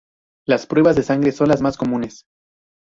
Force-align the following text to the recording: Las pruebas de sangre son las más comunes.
Las 0.47 0.65
pruebas 0.65 0.95
de 0.95 1.03
sangre 1.03 1.31
son 1.31 1.49
las 1.49 1.61
más 1.61 1.77
comunes. 1.77 2.23